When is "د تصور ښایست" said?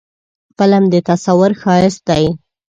0.93-2.01